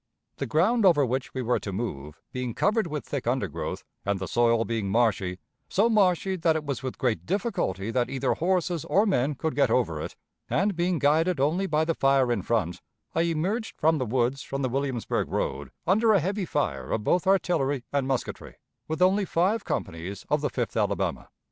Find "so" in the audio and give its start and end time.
5.69-5.89